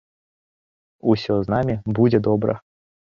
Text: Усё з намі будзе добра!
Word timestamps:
Усё 1.13 1.37
з 1.43 1.47
намі 1.55 1.75
будзе 2.01 2.25
добра! 2.29 2.53